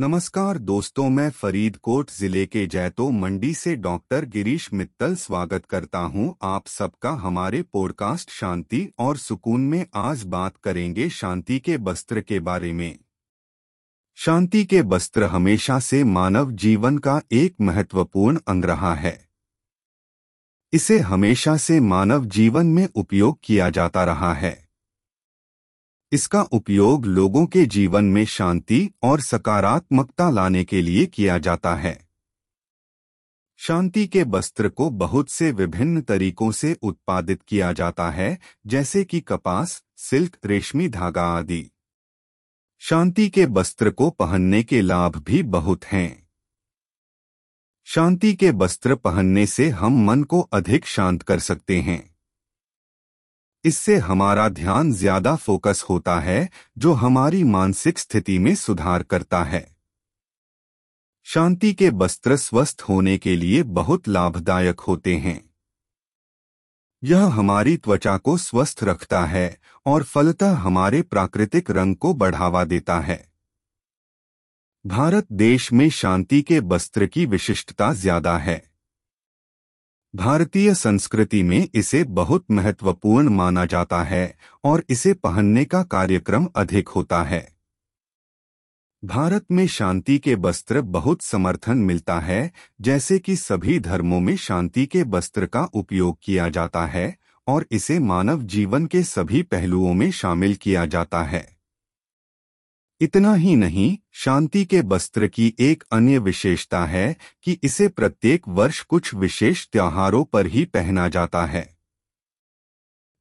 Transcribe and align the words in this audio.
नमस्कार 0.00 0.58
दोस्तों, 0.58 1.08
मैं 1.10 1.30
फरीदकोट 1.30 2.10
ज़िले 2.10 2.46
के 2.46 2.66
जैतो 2.66 3.10
मंडी 3.10 3.54
से 3.54 3.76
डॉक्टर 3.76 4.24
गिरीश 4.24 4.72
मित्तल 4.72 5.14
स्वागत 5.14 5.66
करता 5.66 5.98
हूँ। 5.98 6.36
आप 6.42 6.66
सबका 6.66 7.10
हमारे 7.10 7.62
पॉडकास्ट 7.62 8.30
शांति 8.30 8.92
और 8.98 9.16
सुकून 9.16 9.60
में 9.60 9.86
आज 9.94 10.22
बात 10.24 10.56
करेंगे 10.56 11.08
शांति 11.08 11.58
के 11.58 11.76
वस्त्र 11.76 12.20
के 12.20 12.40
बारे 12.40 12.72
में। 12.72 12.98
शांति 14.14 14.64
के 14.64 14.80
वस्त्र 14.80 15.24
हमेशा 15.24 15.78
से 15.78 16.04
मानव 16.04 16.52
जीवन 16.52 16.98
का 16.98 17.20
एक 17.32 17.56
महत्वपूर्ण 17.60 18.38
अंग 18.48 18.64
रहा 18.64 18.94
है। 18.94 19.28
इसे 20.72 20.98
हमेशा 20.98 21.56
से 21.56 21.80
मानव 21.80 22.24
जीवन 22.24 22.66
में 22.66 22.88
उपयोग 22.94 23.38
किया 23.44 23.70
जाता 23.70 24.04
रहा 24.04 24.34
है। 24.34 24.67
इसका 26.12 26.42
उपयोग 26.42 27.06
लोगों 27.06 27.46
के 27.46 27.66
जीवन 27.66 28.04
में 28.04 28.24
शांति 28.24 28.90
और 29.02 29.20
सकारात्मकता 29.20 30.30
लाने 30.30 30.64
के 30.64 30.82
लिए 30.82 31.06
किया 31.06 31.38
जाता 31.38 31.74
है। 31.74 32.08
शांति 33.56 34.06
के 34.06 34.22
वस्त्र 34.22 34.68
को 34.68 34.90
बहुत 34.90 35.30
से 35.30 35.50
विभिन्न 35.50 36.00
तरीकों 36.00 36.52
से 36.52 36.78
उत्पादित 36.82 37.42
किया 37.42 37.72
जाता 37.72 38.10
है, 38.10 38.38
जैसे 38.66 39.04
कि 39.04 39.20
कपास, 39.20 39.84
सिल्क, 39.96 40.38
रेशमी 40.44 40.88
धागा 40.88 41.22
आदि। 41.22 41.70
शांति 42.78 43.28
के 43.28 43.44
वस्त्र 43.44 43.90
को 43.90 44.10
पहनने 44.10 44.62
के 44.62 44.80
लाभ 44.80 45.16
भी 45.16 45.42
बहुत 45.42 45.84
हैं। 45.84 46.28
शांति 47.84 48.34
के 48.34 48.50
वस्त्र 48.50 48.94
पहनने 48.94 49.46
से 49.46 49.68
हम 49.68 50.04
मन 50.04 50.24
को 50.24 50.40
अधिक 50.40 50.86
शांत 50.86 51.22
कर 51.22 51.38
सकते 51.38 51.80
हैं। 51.80 52.17
इससे 53.68 53.96
हमारा 53.96 54.48
ध्यान 54.48 54.92
ज़्यादा 54.92 55.34
फोकस 55.36 55.84
होता 55.90 56.20
है, 56.20 56.48
जो 56.78 56.92
हमारी 56.92 57.44
मानसिक 57.44 57.98
स्थिति 57.98 58.38
में 58.38 58.54
सुधार 58.54 59.02
करता 59.02 59.42
है। 59.44 59.66
शांति 61.26 61.72
के 61.74 61.90
वस्त्र 61.90 62.36
स्वस्थ 62.36 62.82
होने 62.82 63.18
के 63.18 63.36
लिए 63.36 63.62
बहुत 63.62 64.08
लाभदायक 64.08 64.80
होते 64.80 65.16
हैं। 65.16 65.40
यह 67.02 67.24
हमारी 67.24 67.76
त्वचा 67.76 68.16
को 68.18 68.36
स्वस्थ 68.36 68.84
रखता 68.84 69.24
है 69.24 69.58
और 69.86 70.02
फलतः 70.02 70.54
हमारे 70.56 71.02
प्राकृतिक 71.02 71.70
रंग 71.70 71.96
को 71.96 72.14
बढ़ावा 72.14 72.64
देता 72.64 73.00
है। 73.00 73.28
भारत 74.86 75.26
देश 75.32 75.72
में 75.72 75.88
शांति 75.90 76.42
के 76.42 76.58
वस्त्र 76.60 77.06
की 77.06 77.26
विशिष्टता 77.26 77.92
ज़्यादा 77.92 78.36
है। 78.38 78.67
भारतीय 80.18 80.74
संस्कृति 80.74 81.42
में 81.42 81.68
इसे 81.74 82.04
बहुत 82.04 82.44
महत्वपूर्ण 82.50 83.28
माना 83.28 83.64
जाता 83.64 84.02
है 84.02 84.36
और 84.64 84.84
इसे 84.88 85.12
पहनने 85.12 85.64
का 85.64 85.82
कार्यक्रम 85.82 86.46
अधिक 86.56 86.88
होता 86.88 87.22
है। 87.22 87.52
भारत 89.04 89.44
में 89.50 89.66
शांति 89.66 90.18
के 90.18 90.34
वस्त्र 90.34 90.80
बहुत 90.80 91.22
समर्थन 91.22 91.78
मिलता 91.78 92.20
है, 92.20 92.52
जैसे 92.80 93.18
कि 93.18 93.36
सभी 93.36 93.80
धर्मों 93.80 94.20
में 94.20 94.36
शांति 94.36 94.86
के 94.86 95.02
वस्त्र 95.02 95.46
का 95.46 95.64
उपयोग 95.64 96.18
किया 96.22 96.48
जाता 96.48 96.86
है 96.86 97.16
और 97.46 97.66
इसे 97.70 97.98
मानव 97.98 98.42
जीवन 98.42 98.86
के 98.86 99.02
सभी 99.02 99.42
पहलुओं 99.42 99.94
में 99.94 100.10
शामिल 100.10 100.54
किया 100.54 100.86
जाता 100.86 101.22
है। 101.22 101.57
इतना 103.00 103.34
ही 103.34 103.56
नहीं, 103.56 103.98
शांति 104.12 104.64
के 104.64 104.80
वस्त्र 104.80 105.26
की 105.26 105.54
एक 105.60 105.84
अन्य 105.92 106.18
विशेषता 106.18 106.84
है 106.84 107.16
कि 107.42 107.58
इसे 107.62 107.88
प्रत्येक 107.88 108.42
वर्ष 108.48 108.82
कुछ 108.82 109.14
विशेष 109.14 109.68
त्योहारों 109.68 110.24
पर 110.24 110.46
ही 110.46 110.64
पहना 110.64 111.08
जाता 111.08 111.46
है। 111.46 111.78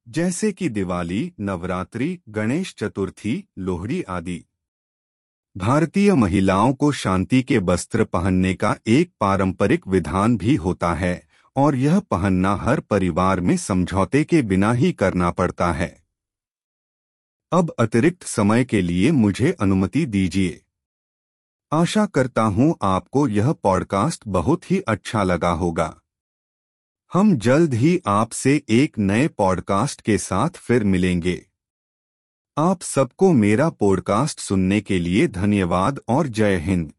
जैसे 0.10 0.52
कि 0.52 0.70
दिवाली, 0.70 1.34
नवरात्रि, 1.40 2.20
गणेश 2.30 2.76
चतुर्थी, 2.78 3.46
लोहड़ी 3.60 4.02
आदि। 4.02 4.44
भारतीय 5.58 6.14
महिलाओं 6.14 6.74
को 6.74 6.92
शांति 6.92 7.42
के 7.42 7.58
वस्त्र 7.58 8.04
पहनने 8.04 8.54
का 8.54 8.76
एक 8.88 9.12
पारंपरिक 9.20 9.88
विधान 9.88 10.38
भी 10.38 10.56
होता 10.56 10.94
है, 10.94 11.28
और 11.56 11.76
यह 11.76 12.00
पहनना 12.00 12.56
हर 12.56 12.80
परिवार 12.80 13.40
में 13.40 13.58
समझौते 13.58 14.24
के 14.24 14.42
बिना 14.42 14.72
ही 14.72 14.92
करना 14.92 15.32
पड़ता 15.32 15.72
है। 15.72 16.07
अब 17.52 17.76
अतिरिक्त 17.80 18.24
समय 18.24 18.66
के 18.66 18.82
लिए 18.82 19.12
मुझे 19.12 19.52
अनुमति 19.52 20.06
दीजिए। 20.06 20.62
आशा 21.74 22.06
करता 22.06 22.42
हूँ 22.42 22.76
आपको 22.82 23.28
यह 23.28 23.52
पॉडकास्ट 23.52 24.24
बहुत 24.28 24.72
ही 24.72 24.80
अच्छा 24.80 25.24
लगा 25.24 25.50
होगा। 25.50 26.00
हम 27.14 27.38
जल्द 27.38 27.74
ही 27.74 28.02
आपसे 28.08 28.64
एक 28.70 29.00
नए 29.00 29.28
पॉडकास्ट 29.28 30.02
के 30.02 30.18
साथ 30.18 30.50
फिर 30.50 30.84
मिलेंगे। 30.84 31.46
आप 32.58 32.82
सबको 32.82 33.34
मेरा 33.34 33.70
पॉडकास्ट 33.70 34.40
सुनने 34.40 34.82
के 34.82 35.00
लिए 35.00 35.28
धन्यवाद 35.28 36.00
और 36.08 36.28
जय 36.28 36.58
हिंद। 36.58 36.94